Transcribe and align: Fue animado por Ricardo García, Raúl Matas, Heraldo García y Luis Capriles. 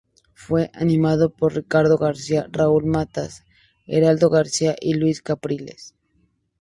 Fue 0.33 0.71
animado 0.73 1.29
por 1.29 1.53
Ricardo 1.55 1.99
García, 1.99 2.47
Raúl 2.51 2.87
Matas, 2.87 3.43
Heraldo 3.85 4.31
García 4.31 4.75
y 4.81 4.95
Luis 4.95 5.21
Capriles. 5.21 5.93